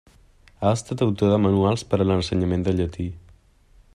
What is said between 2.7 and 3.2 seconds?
llatí.